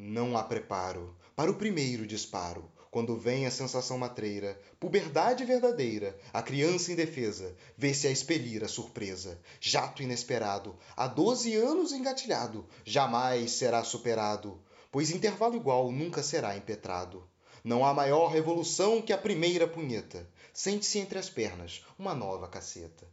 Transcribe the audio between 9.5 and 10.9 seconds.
Jato inesperado,